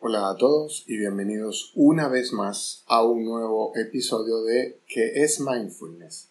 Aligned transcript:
Hola 0.00 0.30
a 0.30 0.36
todos 0.36 0.84
y 0.86 0.96
bienvenidos 0.96 1.72
una 1.74 2.06
vez 2.06 2.32
más 2.32 2.84
a 2.86 3.02
un 3.02 3.24
nuevo 3.24 3.76
episodio 3.76 4.42
de 4.42 4.78
¿Qué 4.86 5.24
es 5.24 5.40
mindfulness? 5.40 6.28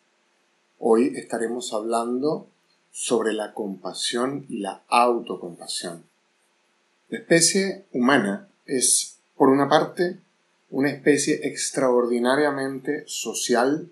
Hoy 0.80 1.12
estaremos 1.18 1.74
hablando 1.74 2.48
sobre 2.92 3.34
la 3.34 3.54
compasión 3.54 4.46
y 4.48 4.60
la 4.60 4.84
autocompasión. 4.88 6.06
La 7.10 7.18
especie 7.18 7.84
humana 7.92 8.48
es, 8.66 9.18
por 9.36 9.50
una 9.50 9.68
parte, 9.68 10.18
una 10.70 10.90
especie 10.90 11.46
extraordinariamente 11.46 13.04
social 13.06 13.92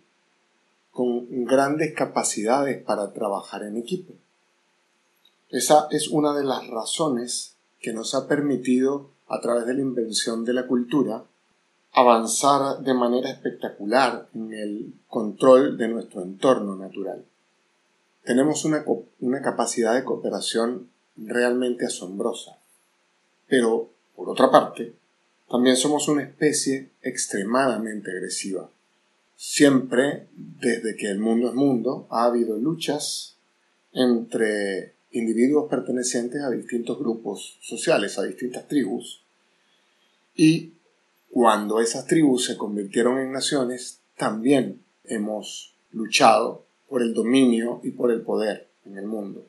con 0.91 1.43
grandes 1.43 1.93
capacidades 1.93 2.81
para 2.81 3.11
trabajar 3.11 3.63
en 3.63 3.75
equipo. 3.75 4.13
Esa 5.49 5.89
es 5.91 6.07
una 6.07 6.33
de 6.33 6.45
las 6.45 6.65
razones 6.67 7.57
que 7.81 7.91
nos 7.91 8.15
ha 8.15 8.29
permitido, 8.29 9.09
a 9.27 9.41
través 9.41 9.65
de 9.65 9.73
la 9.73 9.81
invención 9.81 10.45
de 10.45 10.53
la 10.53 10.67
cultura, 10.67 11.23
avanzar 11.93 12.79
de 12.79 12.93
manera 12.93 13.29
espectacular 13.29 14.27
en 14.33 14.53
el 14.53 14.93
control 15.07 15.77
de 15.77 15.87
nuestro 15.87 16.21
entorno 16.21 16.75
natural. 16.75 17.23
Tenemos 18.23 18.65
una, 18.65 18.83
una 19.19 19.41
capacidad 19.41 19.93
de 19.93 20.03
cooperación 20.03 20.89
realmente 21.15 21.85
asombrosa. 21.85 22.57
Pero, 23.47 23.89
por 24.15 24.29
otra 24.29 24.51
parte, 24.51 24.93
también 25.49 25.77
somos 25.77 26.07
una 26.07 26.23
especie 26.23 26.89
extremadamente 27.01 28.11
agresiva. 28.11 28.69
Siempre, 29.35 30.27
desde 30.33 30.95
que 30.95 31.09
el 31.09 31.19
mundo 31.19 31.49
es 31.49 31.53
mundo, 31.53 32.07
ha 32.09 32.25
habido 32.25 32.57
luchas 32.57 33.37
entre 33.93 34.95
individuos 35.11 35.69
pertenecientes 35.69 36.41
a 36.41 36.49
distintos 36.49 36.99
grupos 36.99 37.57
sociales, 37.61 38.17
a 38.17 38.23
distintas 38.23 38.67
tribus, 38.67 39.24
y 40.35 40.73
cuando 41.31 41.81
esas 41.81 42.05
tribus 42.05 42.45
se 42.45 42.57
convirtieron 42.57 43.19
en 43.19 43.31
naciones, 43.31 43.99
también 44.17 44.81
hemos 45.03 45.75
luchado 45.91 46.65
por 46.87 47.01
el 47.01 47.13
dominio 47.13 47.81
y 47.83 47.91
por 47.91 48.11
el 48.11 48.21
poder 48.21 48.67
en 48.85 48.97
el 48.97 49.05
mundo. 49.05 49.45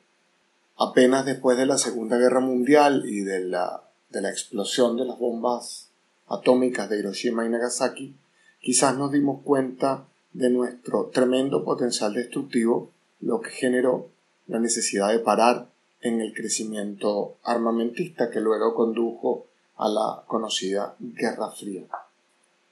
Apenas 0.77 1.25
después 1.25 1.57
de 1.57 1.67
la 1.67 1.79
Segunda 1.79 2.19
Guerra 2.19 2.41
Mundial 2.41 3.05
y 3.07 3.21
de 3.21 3.41
la, 3.41 3.83
de 4.11 4.21
la 4.21 4.31
explosión 4.31 4.97
de 4.97 5.05
las 5.05 5.19
bombas 5.19 5.91
atómicas 6.29 6.91
de 6.91 6.99
Hiroshima 6.99 7.47
y 7.47 7.49
Nagasaki, 7.49 8.15
quizás 8.61 8.97
nos 8.97 9.13
dimos 9.13 9.43
cuenta 9.43 10.07
de 10.33 10.51
nuestro 10.51 11.07
tremendo 11.07 11.65
potencial 11.65 12.13
destructivo, 12.13 12.91
lo 13.21 13.41
que 13.41 13.51
generó 13.51 14.09
la 14.47 14.59
necesidad 14.59 15.11
de 15.11 15.21
parar 15.21 15.69
en 16.01 16.21
el 16.21 16.35
crecimiento 16.35 17.37
armamentista 17.43 18.31
que 18.31 18.41
luego 18.41 18.75
condujo 18.75 19.47
a 19.77 19.89
la 19.89 20.25
conocida 20.27 20.97
Guerra 20.99 21.51
Fría. 21.51 21.87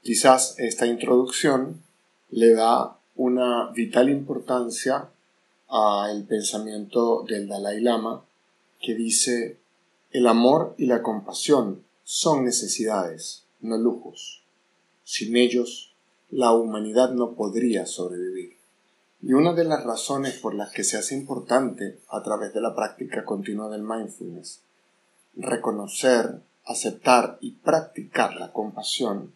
Quizás 0.02 0.56
esta 0.58 0.86
introducción 0.86 1.82
le 2.30 2.54
da 2.54 2.98
una 3.16 3.70
vital 3.70 4.10
importancia 4.10 5.08
al 5.68 6.24
pensamiento 6.24 7.24
del 7.26 7.48
Dalai 7.48 7.80
Lama 7.80 8.24
que 8.80 8.94
dice 8.94 9.58
el 10.10 10.26
amor 10.26 10.74
y 10.78 10.86
la 10.86 11.02
compasión 11.02 11.84
son 12.04 12.44
necesidades, 12.44 13.44
no 13.60 13.78
lujos. 13.78 14.42
Sin 15.04 15.36
ellos, 15.36 15.94
la 16.30 16.52
humanidad 16.52 17.10
no 17.12 17.32
podría 17.32 17.86
sobrevivir. 17.86 18.56
Y 19.22 19.32
una 19.32 19.54
de 19.54 19.64
las 19.64 19.84
razones 19.84 20.34
por 20.34 20.54
las 20.54 20.70
que 20.70 20.84
se 20.84 20.98
hace 20.98 21.14
importante, 21.14 21.98
a 22.10 22.22
través 22.22 22.52
de 22.52 22.60
la 22.60 22.74
práctica 22.74 23.24
continua 23.24 23.70
del 23.70 23.82
mindfulness, 23.82 24.60
reconocer, 25.34 26.40
aceptar 26.64 27.38
y 27.40 27.52
practicar 27.52 28.36
la 28.36 28.52
compasión 28.52 29.32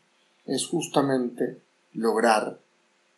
es 0.46 0.66
justamente 0.66 1.60
lograr 1.92 2.58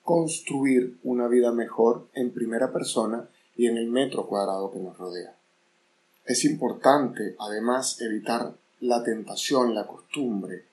construir 0.03 0.99
una 1.05 1.29
vida 1.29 1.53
mejor 1.53 2.09
en 2.15 2.33
primera 2.33 2.73
persona 2.73 3.29
y 3.57 3.67
en 3.67 3.77
el 3.77 3.87
metro 3.89 4.27
cuadrado 4.27 4.73
que 4.73 4.81
nos 4.81 4.97
rodea. 4.99 5.37
Es 6.25 6.45
importante, 6.45 7.37
además, 7.39 8.01
evitar 8.01 8.55
la 8.81 9.03
tentación, 9.05 9.75
la 9.75 9.87
costumbre, 9.87 10.65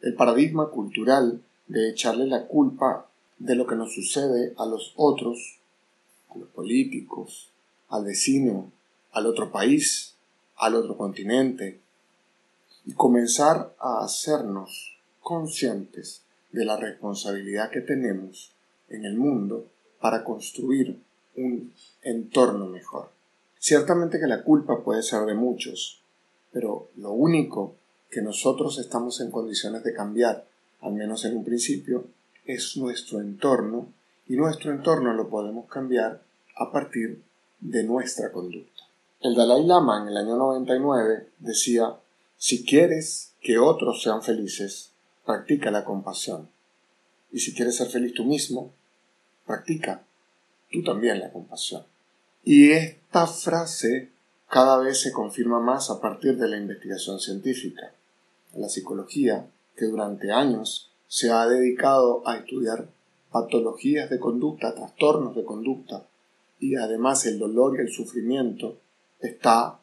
el 0.00 0.14
paradigma 0.14 0.68
cultural 0.68 1.42
de 1.66 1.90
echarle 1.90 2.26
la 2.26 2.46
culpa 2.46 3.08
de 3.38 3.54
lo 3.54 3.66
que 3.66 3.76
nos 3.76 3.94
sucede 3.94 4.54
a 4.56 4.66
los 4.66 4.92
otros, 4.96 5.58
a 6.30 6.38
los 6.38 6.48
políticos, 6.48 7.50
al 7.88 8.04
vecino, 8.04 8.70
al 9.12 9.26
otro 9.26 9.50
país, 9.50 10.14
al 10.56 10.74
otro 10.74 10.96
continente, 10.96 11.80
y 12.88 12.94
comenzar 12.94 13.74
a 13.78 14.02
hacernos 14.02 14.96
conscientes 15.20 16.22
de 16.52 16.64
la 16.64 16.78
responsabilidad 16.78 17.70
que 17.70 17.82
tenemos 17.82 18.54
en 18.88 19.04
el 19.04 19.14
mundo 19.14 19.66
para 20.00 20.24
construir 20.24 20.98
un 21.36 21.74
entorno 22.00 22.64
mejor. 22.64 23.10
Ciertamente 23.58 24.18
que 24.18 24.26
la 24.26 24.42
culpa 24.42 24.82
puede 24.82 25.02
ser 25.02 25.26
de 25.26 25.34
muchos, 25.34 26.00
pero 26.50 26.88
lo 26.96 27.12
único 27.12 27.74
que 28.10 28.22
nosotros 28.22 28.78
estamos 28.78 29.20
en 29.20 29.30
condiciones 29.30 29.84
de 29.84 29.92
cambiar, 29.92 30.46
al 30.80 30.94
menos 30.94 31.26
en 31.26 31.36
un 31.36 31.44
principio, 31.44 32.06
es 32.46 32.78
nuestro 32.78 33.20
entorno 33.20 33.92
y 34.28 34.36
nuestro 34.36 34.72
entorno 34.72 35.12
lo 35.12 35.28
podemos 35.28 35.68
cambiar 35.68 36.22
a 36.56 36.72
partir 36.72 37.22
de 37.60 37.84
nuestra 37.84 38.32
conducta. 38.32 38.84
El 39.20 39.34
Dalai 39.34 39.66
Lama 39.66 40.00
en 40.00 40.08
el 40.08 40.16
año 40.16 40.36
99 40.36 41.28
decía, 41.38 41.94
si 42.38 42.64
quieres 42.64 43.34
que 43.40 43.58
otros 43.58 44.02
sean 44.02 44.22
felices, 44.22 44.92
practica 45.26 45.70
la 45.70 45.84
compasión. 45.84 46.48
Y 47.32 47.40
si 47.40 47.52
quieres 47.52 47.76
ser 47.76 47.88
feliz 47.88 48.14
tú 48.14 48.24
mismo, 48.24 48.72
practica 49.44 50.04
tú 50.70 50.82
también 50.82 51.18
la 51.18 51.32
compasión. 51.32 51.84
Y 52.44 52.70
esta 52.70 53.26
frase 53.26 54.10
cada 54.48 54.78
vez 54.78 55.00
se 55.00 55.12
confirma 55.12 55.60
más 55.60 55.90
a 55.90 56.00
partir 56.00 56.38
de 56.38 56.48
la 56.48 56.56
investigación 56.56 57.20
científica. 57.20 57.92
La 58.54 58.68
psicología, 58.68 59.46
que 59.76 59.86
durante 59.86 60.32
años 60.32 60.90
se 61.08 61.30
ha 61.30 61.46
dedicado 61.46 62.26
a 62.26 62.36
estudiar 62.36 62.88
patologías 63.30 64.08
de 64.10 64.18
conducta, 64.18 64.74
trastornos 64.74 65.34
de 65.34 65.44
conducta, 65.44 66.06
y 66.60 66.76
además 66.76 67.26
el 67.26 67.38
dolor 67.38 67.76
y 67.76 67.82
el 67.82 67.90
sufrimiento 67.90 68.78
está 69.20 69.80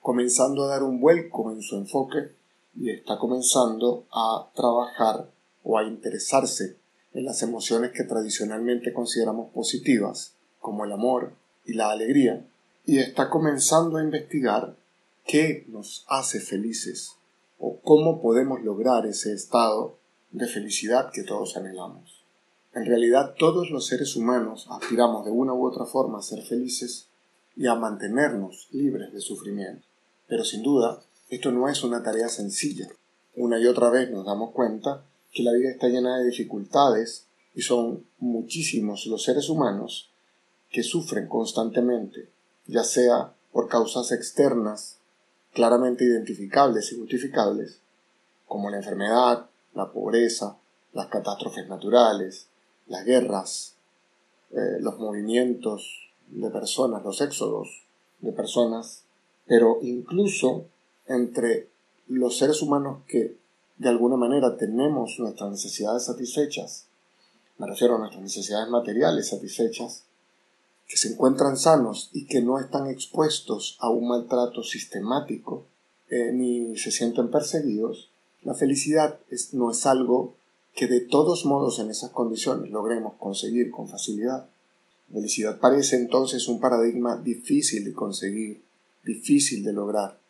comenzando 0.00 0.64
a 0.64 0.68
dar 0.68 0.82
un 0.82 1.00
vuelco 1.00 1.50
en 1.52 1.62
su 1.62 1.76
enfoque 1.76 2.32
y 2.76 2.90
está 2.90 3.18
comenzando 3.18 4.06
a 4.12 4.48
trabajar 4.54 5.30
o 5.64 5.78
a 5.78 5.84
interesarse 5.84 6.76
en 7.14 7.24
las 7.24 7.42
emociones 7.42 7.92
que 7.92 8.04
tradicionalmente 8.04 8.92
consideramos 8.92 9.50
positivas, 9.50 10.34
como 10.60 10.84
el 10.84 10.92
amor 10.92 11.32
y 11.64 11.74
la 11.74 11.90
alegría, 11.90 12.46
y 12.84 12.98
está 12.98 13.28
comenzando 13.28 13.98
a 13.98 14.02
investigar 14.02 14.76
qué 15.26 15.66
nos 15.68 16.06
hace 16.08 16.40
felices 16.40 17.16
o 17.58 17.80
cómo 17.80 18.22
podemos 18.22 18.62
lograr 18.62 19.06
ese 19.06 19.34
estado 19.34 19.98
de 20.30 20.46
felicidad 20.46 21.10
que 21.12 21.22
todos 21.22 21.56
anhelamos. 21.56 22.24
En 22.74 22.86
realidad 22.86 23.34
todos 23.38 23.70
los 23.70 23.86
seres 23.86 24.14
humanos 24.14 24.68
aspiramos 24.70 25.24
de 25.24 25.30
una 25.30 25.52
u 25.52 25.66
otra 25.66 25.84
forma 25.84 26.18
a 26.18 26.22
ser 26.22 26.42
felices 26.42 27.08
y 27.56 27.66
a 27.66 27.74
mantenernos 27.74 28.68
libres 28.70 29.12
de 29.12 29.20
sufrimiento. 29.20 29.87
Pero 30.28 30.44
sin 30.44 30.62
duda, 30.62 31.02
esto 31.30 31.50
no 31.50 31.68
es 31.68 31.82
una 31.82 32.02
tarea 32.02 32.28
sencilla. 32.28 32.88
Una 33.34 33.58
y 33.58 33.66
otra 33.66 33.90
vez 33.90 34.10
nos 34.10 34.26
damos 34.26 34.52
cuenta 34.52 35.04
que 35.32 35.42
la 35.42 35.52
vida 35.52 35.70
está 35.70 35.88
llena 35.88 36.18
de 36.18 36.26
dificultades 36.26 37.26
y 37.54 37.62
son 37.62 38.04
muchísimos 38.18 39.06
los 39.06 39.22
seres 39.24 39.48
humanos 39.48 40.10
que 40.70 40.82
sufren 40.82 41.28
constantemente, 41.28 42.28
ya 42.66 42.84
sea 42.84 43.32
por 43.52 43.68
causas 43.68 44.12
externas 44.12 44.98
claramente 45.52 46.04
identificables 46.04 46.92
y 46.92 46.98
justificables, 46.98 47.80
como 48.46 48.70
la 48.70 48.76
enfermedad, 48.76 49.46
la 49.74 49.90
pobreza, 49.92 50.56
las 50.92 51.06
catástrofes 51.08 51.68
naturales, 51.68 52.48
las 52.86 53.04
guerras, 53.04 53.74
eh, 54.50 54.78
los 54.80 54.98
movimientos 54.98 56.10
de 56.28 56.50
personas, 56.50 57.02
los 57.04 57.20
éxodos 57.20 57.86
de 58.20 58.32
personas, 58.32 59.04
pero 59.48 59.78
incluso 59.82 60.66
entre 61.06 61.68
los 62.06 62.38
seres 62.38 62.62
humanos 62.62 63.02
que 63.08 63.36
de 63.78 63.88
alguna 63.88 64.16
manera 64.16 64.56
tenemos 64.56 65.18
nuestras 65.18 65.50
necesidades 65.50 66.04
satisfechas, 66.04 66.86
me 67.58 67.66
refiero 67.66 67.96
a 67.96 67.98
nuestras 67.98 68.22
necesidades 68.22 68.68
materiales 68.68 69.28
satisfechas, 69.28 70.04
que 70.86 70.96
se 70.96 71.12
encuentran 71.12 71.56
sanos 71.56 72.10
y 72.12 72.26
que 72.26 72.40
no 72.40 72.58
están 72.58 72.88
expuestos 72.88 73.76
a 73.80 73.90
un 73.90 74.08
maltrato 74.08 74.62
sistemático 74.62 75.66
eh, 76.08 76.32
ni 76.32 76.76
se 76.78 76.90
sienten 76.90 77.30
perseguidos, 77.30 78.08
la 78.42 78.54
felicidad 78.54 79.18
no 79.52 79.70
es 79.70 79.84
algo 79.84 80.34
que 80.74 80.86
de 80.86 81.00
todos 81.00 81.44
modos 81.44 81.80
en 81.80 81.90
esas 81.90 82.10
condiciones 82.10 82.70
logremos 82.70 83.14
conseguir 83.18 83.70
con 83.70 83.88
facilidad. 83.88 84.48
La 85.08 85.16
felicidad 85.16 85.58
parece 85.58 85.96
entonces 85.96 86.48
un 86.48 86.60
paradigma 86.60 87.16
difícil 87.16 87.84
de 87.84 87.92
conseguir, 87.92 88.62
difícil 89.08 89.64
de 89.64 89.72
lograr. 89.72 90.20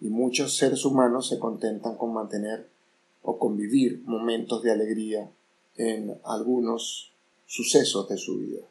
y 0.00 0.08
muchos 0.08 0.56
seres 0.56 0.84
humanos 0.84 1.28
se 1.28 1.38
contentan 1.38 1.96
con 1.96 2.12
mantener 2.12 2.68
o 3.22 3.38
convivir 3.38 4.02
momentos 4.04 4.62
de 4.62 4.72
alegría 4.72 5.30
en 5.76 6.18
algunos 6.24 7.12
sucesos 7.46 8.08
de 8.08 8.18
su 8.18 8.38
vida. 8.38 8.62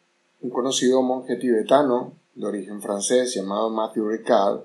Un 0.42 0.50
conocido 0.50 1.01
monje 1.01 1.38
tibetano 1.38 2.13
de 2.36 2.45
origen 2.45 2.81
francés 2.81 3.34
llamado 3.34 3.69
Matthew 3.69 4.10
Ricard 4.10 4.62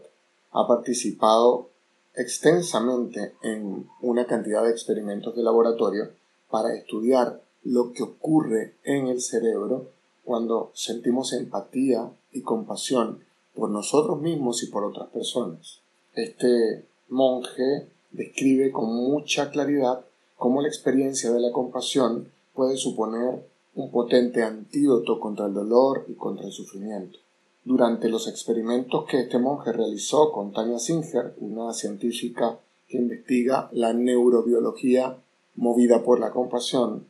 ha 0.52 0.66
participado 0.66 1.70
extensamente 2.14 3.34
en 3.42 3.88
una 4.02 4.26
cantidad 4.26 4.64
de 4.64 4.70
experimentos 4.70 5.34
de 5.36 5.42
laboratorio 5.42 6.10
para 6.50 6.74
estudiar 6.74 7.40
lo 7.64 7.92
que 7.92 8.02
ocurre 8.02 8.74
en 8.84 9.06
el 9.06 9.20
cerebro 9.20 9.90
cuando 10.24 10.70
sentimos 10.74 11.32
empatía 11.32 12.10
y 12.32 12.42
compasión 12.42 13.27
por 13.58 13.70
nosotros 13.70 14.20
mismos 14.20 14.62
y 14.62 14.66
por 14.68 14.84
otras 14.84 15.08
personas. 15.08 15.80
Este 16.14 16.84
monje 17.08 17.88
describe 18.12 18.70
con 18.70 18.94
mucha 18.94 19.50
claridad 19.50 20.04
cómo 20.36 20.62
la 20.62 20.68
experiencia 20.68 21.32
de 21.32 21.40
la 21.40 21.50
compasión 21.50 22.30
puede 22.54 22.76
suponer 22.76 23.44
un 23.74 23.90
potente 23.90 24.42
antídoto 24.42 25.18
contra 25.18 25.46
el 25.46 25.54
dolor 25.54 26.04
y 26.08 26.14
contra 26.14 26.46
el 26.46 26.52
sufrimiento. 26.52 27.18
Durante 27.64 28.08
los 28.08 28.28
experimentos 28.28 29.04
que 29.08 29.20
este 29.20 29.38
monje 29.38 29.72
realizó 29.72 30.32
con 30.32 30.52
Tania 30.52 30.78
Singer, 30.78 31.34
una 31.38 31.72
científica 31.72 32.58
que 32.88 32.96
investiga 32.96 33.68
la 33.72 33.92
neurobiología 33.92 35.16
movida 35.56 36.02
por 36.02 36.20
la 36.20 36.30
compasión, 36.30 37.06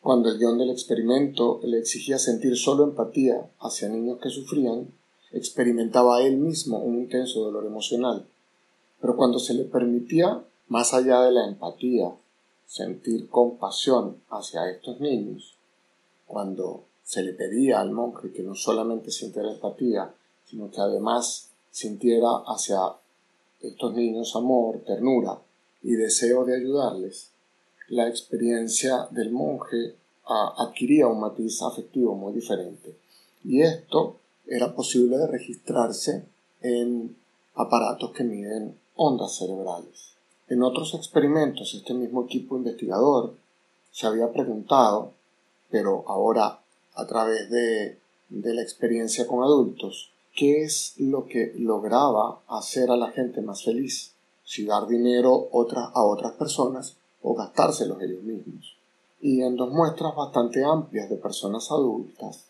cuando 0.00 0.28
el 0.28 0.38
guion 0.38 0.58
del 0.58 0.70
experimento 0.70 1.60
le 1.64 1.78
exigía 1.78 2.18
sentir 2.18 2.56
solo 2.56 2.84
empatía 2.84 3.48
hacia 3.60 3.88
niños 3.88 4.18
que 4.20 4.28
sufrían, 4.28 4.88
experimentaba 5.34 6.22
él 6.22 6.36
mismo 6.36 6.78
un 6.78 6.96
intenso 6.96 7.40
dolor 7.40 7.66
emocional. 7.66 8.26
Pero 9.00 9.16
cuando 9.16 9.38
se 9.38 9.54
le 9.54 9.64
permitía, 9.64 10.42
más 10.68 10.94
allá 10.94 11.22
de 11.22 11.32
la 11.32 11.46
empatía, 11.46 12.14
sentir 12.66 13.28
compasión 13.28 14.22
hacia 14.30 14.70
estos 14.70 15.00
niños, 15.00 15.56
cuando 16.26 16.84
se 17.02 17.22
le 17.22 17.34
pedía 17.34 17.80
al 17.80 17.90
monje 17.90 18.32
que 18.32 18.42
no 18.42 18.54
solamente 18.54 19.10
sintiera 19.10 19.52
empatía, 19.52 20.14
sino 20.46 20.70
que 20.70 20.80
además 20.80 21.50
sintiera 21.70 22.28
hacia 22.46 22.78
estos 23.60 23.94
niños 23.94 24.34
amor, 24.36 24.82
ternura 24.86 25.38
y 25.82 25.92
deseo 25.92 26.44
de 26.44 26.56
ayudarles, 26.56 27.30
la 27.88 28.08
experiencia 28.08 29.08
del 29.10 29.30
monje 29.30 29.94
adquiría 30.26 31.06
un 31.06 31.20
matiz 31.20 31.60
afectivo 31.62 32.14
muy 32.14 32.32
diferente. 32.32 32.96
Y 33.44 33.60
esto 33.60 34.16
era 34.46 34.74
posible 34.74 35.26
registrarse 35.26 36.26
en 36.60 37.16
aparatos 37.54 38.12
que 38.12 38.24
miden 38.24 38.76
ondas 38.96 39.36
cerebrales. 39.36 40.14
En 40.48 40.62
otros 40.62 40.94
experimentos, 40.94 41.74
este 41.74 41.94
mismo 41.94 42.24
equipo 42.24 42.56
investigador 42.56 43.34
se 43.90 44.06
había 44.06 44.32
preguntado, 44.32 45.12
pero 45.70 46.04
ahora 46.06 46.60
a 46.94 47.06
través 47.06 47.50
de, 47.50 47.98
de 48.28 48.54
la 48.54 48.62
experiencia 48.62 49.26
con 49.26 49.42
adultos, 49.42 50.10
qué 50.34 50.62
es 50.62 50.94
lo 50.98 51.26
que 51.26 51.54
lograba 51.56 52.40
hacer 52.48 52.90
a 52.90 52.96
la 52.96 53.10
gente 53.10 53.40
más 53.40 53.64
feliz, 53.64 54.12
si 54.44 54.66
dar 54.66 54.86
dinero 54.86 55.48
a 55.52 56.04
otras 56.04 56.32
personas 56.32 56.96
o 57.22 57.34
gastárselos 57.34 58.02
ellos 58.02 58.22
mismos. 58.22 58.76
Y 59.20 59.42
en 59.42 59.56
dos 59.56 59.70
muestras 59.70 60.14
bastante 60.14 60.62
amplias 60.64 61.08
de 61.08 61.16
personas 61.16 61.70
adultas, 61.70 62.44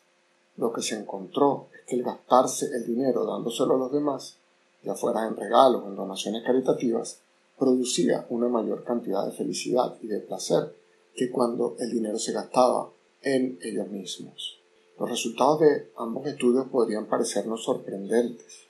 lo 0.56 0.72
que 0.72 0.82
se 0.82 0.96
encontró 0.96 1.68
es 1.74 1.82
que 1.86 1.96
el 1.96 2.02
gastarse 2.02 2.66
el 2.74 2.86
dinero 2.86 3.24
dándoselo 3.24 3.74
a 3.74 3.78
los 3.78 3.92
demás, 3.92 4.38
ya 4.82 4.94
fuera 4.94 5.26
en 5.26 5.36
regalos 5.36 5.82
o 5.84 5.88
en 5.88 5.96
donaciones 5.96 6.44
caritativas, 6.44 7.20
producía 7.58 8.26
una 8.30 8.48
mayor 8.48 8.84
cantidad 8.84 9.24
de 9.24 9.32
felicidad 9.32 9.96
y 10.00 10.06
de 10.06 10.20
placer 10.20 10.74
que 11.14 11.30
cuando 11.30 11.76
el 11.78 11.90
dinero 11.90 12.18
se 12.18 12.32
gastaba 12.32 12.90
en 13.22 13.58
ellos 13.62 13.88
mismos. 13.88 14.58
Los 14.98 15.10
resultados 15.10 15.60
de 15.60 15.90
ambos 15.96 16.26
estudios 16.26 16.68
podrían 16.68 17.06
parecernos 17.06 17.64
sorprendentes, 17.64 18.66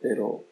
pero 0.00 0.44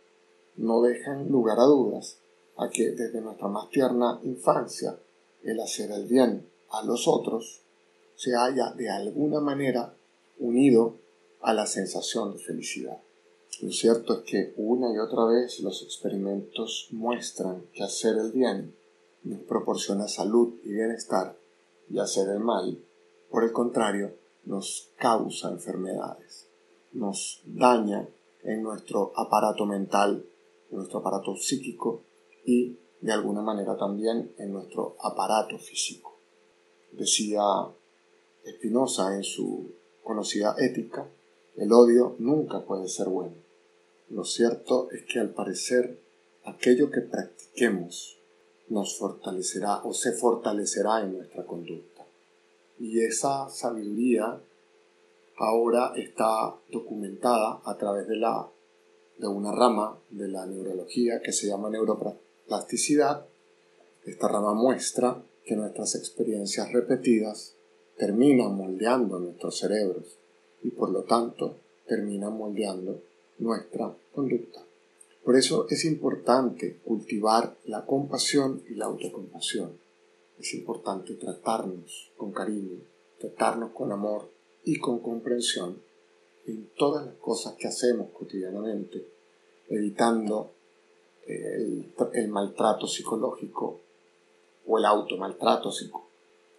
no 0.56 0.82
dejan 0.82 1.28
lugar 1.28 1.58
a 1.58 1.64
dudas 1.64 2.18
a 2.56 2.68
que 2.70 2.92
desde 2.92 3.20
nuestra 3.20 3.48
más 3.48 3.68
tierna 3.70 4.20
infancia 4.22 4.96
el 5.42 5.60
hacer 5.60 5.90
el 5.90 6.06
bien 6.06 6.48
a 6.70 6.82
los 6.84 7.06
otros 7.08 7.60
se 8.16 8.34
haya 8.36 8.70
de 8.72 8.88
alguna 8.88 9.40
manera 9.40 9.94
unido 10.38 10.98
a 11.40 11.52
la 11.52 11.66
sensación 11.66 12.32
de 12.32 12.38
felicidad. 12.38 12.98
Lo 13.62 13.70
cierto 13.70 14.14
es 14.14 14.20
que 14.24 14.54
una 14.56 14.92
y 14.92 14.98
otra 14.98 15.26
vez 15.26 15.60
los 15.60 15.82
experimentos 15.82 16.88
muestran 16.90 17.66
que 17.72 17.82
hacer 17.82 18.16
el 18.16 18.32
bien 18.32 18.74
nos 19.24 19.40
proporciona 19.42 20.06
salud 20.06 20.54
y 20.62 20.72
bienestar 20.72 21.36
y 21.88 21.98
hacer 21.98 22.28
el 22.28 22.40
mal, 22.40 22.78
por 23.30 23.44
el 23.44 23.52
contrario, 23.52 24.14
nos 24.44 24.90
causa 24.96 25.50
enfermedades, 25.50 26.46
nos 26.92 27.42
daña 27.46 28.06
en 28.42 28.62
nuestro 28.62 29.12
aparato 29.16 29.64
mental, 29.64 30.24
en 30.70 30.76
nuestro 30.76 30.98
aparato 31.00 31.34
psíquico 31.36 32.02
y 32.44 32.78
de 33.00 33.12
alguna 33.12 33.40
manera 33.40 33.76
también 33.76 34.34
en 34.38 34.52
nuestro 34.52 34.96
aparato 35.00 35.58
físico. 35.58 36.18
Decía 36.92 37.42
Spinoza 38.46 39.16
en 39.16 39.24
su 39.24 39.72
conocida 40.04 40.54
ética, 40.58 41.08
el 41.56 41.72
odio 41.72 42.14
nunca 42.20 42.60
puede 42.60 42.88
ser 42.88 43.08
bueno. 43.08 43.34
Lo 44.10 44.24
cierto 44.24 44.88
es 44.92 45.02
que 45.04 45.18
al 45.18 45.30
parecer 45.30 45.98
aquello 46.44 46.90
que 46.90 47.00
practiquemos 47.00 48.18
nos 48.68 48.96
fortalecerá 48.96 49.82
o 49.82 49.92
se 49.92 50.12
fortalecerá 50.12 51.00
en 51.00 51.14
nuestra 51.16 51.44
conducta. 51.44 52.06
Y 52.78 53.00
esa 53.00 53.48
sabiduría 53.48 54.40
ahora 55.38 55.92
está 55.96 56.54
documentada 56.70 57.60
a 57.64 57.76
través 57.76 58.06
de 58.06 58.16
la 58.16 58.48
de 59.18 59.28
una 59.28 59.52
rama 59.52 59.98
de 60.10 60.28
la 60.28 60.44
neurología 60.44 61.20
que 61.20 61.32
se 61.32 61.46
llama 61.46 61.70
neuropráctica 61.70 62.24
plasticidad, 62.46 63.26
esta 64.04 64.28
rama 64.28 64.54
muestra 64.54 65.22
que 65.44 65.56
nuestras 65.56 65.94
experiencias 65.94 66.72
repetidas 66.72 67.54
terminan 67.96 68.56
moldeando 68.56 69.18
nuestros 69.18 69.58
cerebros 69.58 70.18
y 70.62 70.70
por 70.70 70.90
lo 70.90 71.02
tanto 71.02 71.56
terminan 71.86 72.36
moldeando 72.36 73.02
nuestra 73.38 73.94
conducta. 74.14 74.64
Por 75.24 75.36
eso 75.36 75.66
es 75.70 75.84
importante 75.84 76.78
cultivar 76.84 77.56
la 77.64 77.86
compasión 77.86 78.62
y 78.68 78.74
la 78.74 78.86
autocompasión. 78.86 79.78
Es 80.38 80.54
importante 80.54 81.14
tratarnos 81.14 82.10
con 82.16 82.32
cariño, 82.32 82.78
tratarnos 83.18 83.72
con 83.72 83.92
amor 83.92 84.28
y 84.64 84.78
con 84.78 84.98
comprensión 84.98 85.80
en 86.46 86.68
todas 86.76 87.06
las 87.06 87.14
cosas 87.16 87.54
que 87.54 87.68
hacemos 87.68 88.10
cotidianamente, 88.10 89.06
evitando 89.68 90.50
el, 91.26 92.28
maltrato 92.28 92.86
psicológico 92.86 93.80
o 94.66 94.78
el 94.78 94.84
automaltrato, 94.84 95.70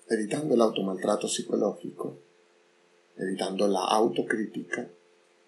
evitando 0.09 0.55
el 0.55 0.61
automaltrato 0.61 1.27
psicológico, 1.27 2.17
evitando 3.17 3.67
la 3.67 3.83
autocrítica 3.85 4.87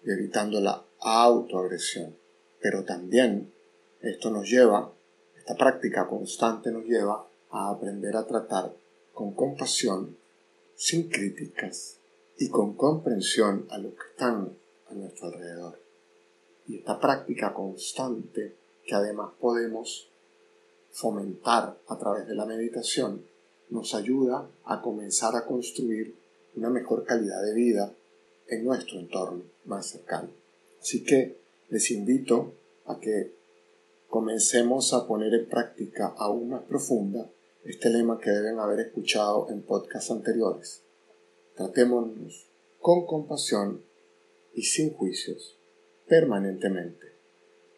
y 0.04 0.10
evitando 0.10 0.60
la 0.60 0.84
autoagresión. 1.00 2.16
Pero 2.60 2.84
también 2.84 3.52
esto 4.00 4.30
nos 4.30 4.48
lleva, 4.48 4.92
esta 5.36 5.54
práctica 5.54 6.06
constante 6.06 6.70
nos 6.70 6.84
lleva 6.84 7.26
a 7.50 7.70
aprender 7.70 8.16
a 8.16 8.26
tratar 8.26 8.72
con 9.12 9.32
compasión, 9.34 10.16
sin 10.76 11.08
críticas 11.08 11.98
y 12.38 12.48
con 12.48 12.74
comprensión 12.74 13.66
a 13.70 13.78
los 13.78 13.94
que 13.94 14.10
están 14.10 14.56
a 14.88 14.94
nuestro 14.94 15.26
alrededor. 15.26 15.80
Y 16.68 16.78
esta 16.78 17.00
práctica 17.00 17.52
constante 17.52 18.54
que 18.84 18.94
además 18.94 19.32
podemos 19.40 20.08
fomentar 20.92 21.78
a 21.86 21.98
través 21.98 22.26
de 22.26 22.34
la 22.34 22.46
meditación, 22.46 23.24
nos 23.70 23.94
ayuda 23.94 24.50
a 24.64 24.80
comenzar 24.80 25.36
a 25.36 25.46
construir 25.46 26.14
una 26.56 26.70
mejor 26.70 27.04
calidad 27.04 27.42
de 27.42 27.54
vida 27.54 27.94
en 28.48 28.64
nuestro 28.64 28.98
entorno 28.98 29.42
más 29.66 29.90
cercano. 29.90 30.30
Así 30.80 31.04
que 31.04 31.38
les 31.68 31.90
invito 31.90 32.54
a 32.86 32.98
que 32.98 33.34
comencemos 34.08 34.94
a 34.94 35.06
poner 35.06 35.34
en 35.34 35.48
práctica 35.48 36.14
aún 36.16 36.50
más 36.50 36.62
profunda 36.62 37.30
este 37.64 37.90
lema 37.90 38.18
que 38.18 38.30
deben 38.30 38.58
haber 38.58 38.80
escuchado 38.80 39.48
en 39.50 39.62
podcasts 39.62 40.10
anteriores. 40.10 40.82
Tratémonos 41.56 42.46
con 42.80 43.06
compasión 43.06 43.82
y 44.54 44.62
sin 44.62 44.94
juicios 44.94 45.56
permanentemente 46.08 47.08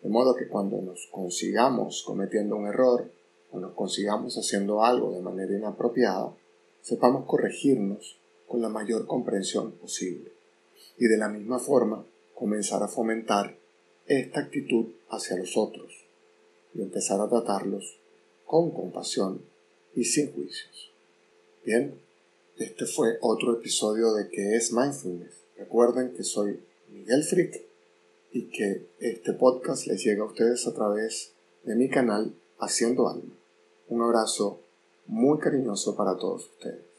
de 0.02 0.08
modo 0.08 0.34
que 0.34 0.48
cuando 0.48 0.80
nos 0.80 1.08
consigamos 1.10 2.02
cometiendo 2.06 2.56
un 2.56 2.66
error 2.66 3.10
o 3.52 3.58
nos 3.58 3.74
consigamos 3.74 4.36
haciendo 4.36 4.84
algo 4.84 5.12
de 5.12 5.22
manera 5.22 5.56
inapropiada, 5.56 6.34
sepamos 6.82 7.26
corregirnos 7.26 8.18
con 8.46 8.62
la 8.62 8.68
mayor 8.68 9.06
comprensión 9.06 9.72
posible. 9.72 10.32
Y 10.98 11.06
de 11.06 11.16
la 11.16 11.28
misma 11.28 11.58
forma, 11.58 12.04
comenzar 12.34 12.82
a 12.82 12.88
fomentar 12.88 13.56
esta 14.06 14.40
actitud 14.40 14.86
hacia 15.08 15.36
los 15.36 15.56
otros, 15.56 15.92
y 16.74 16.82
empezar 16.82 17.20
a 17.20 17.28
tratarlos 17.28 17.98
con 18.44 18.70
compasión 18.72 19.42
y 19.94 20.04
sin 20.04 20.32
juicios. 20.32 20.90
Bien, 21.64 21.94
este 22.58 22.86
fue 22.86 23.18
otro 23.20 23.54
episodio 23.54 24.12
de 24.12 24.28
¿Qué 24.28 24.56
es 24.56 24.72
Mindfulness? 24.72 25.44
Recuerden 25.56 26.12
que 26.14 26.22
soy 26.22 26.60
Miguel 26.92 27.22
Frick 27.22 27.62
y 28.32 28.50
que 28.50 28.86
este 28.98 29.32
podcast 29.32 29.86
les 29.86 30.02
llega 30.04 30.22
a 30.22 30.26
ustedes 30.26 30.66
a 30.66 30.74
través 30.74 31.32
de 31.64 31.74
mi 31.74 31.88
canal 31.88 32.34
Haciendo 32.58 33.08
Alma. 33.08 33.39
Un 33.90 34.02
abrazo 34.02 34.60
muy 35.08 35.38
cariñoso 35.40 35.96
para 35.96 36.16
todos 36.16 36.46
ustedes. 36.46 36.89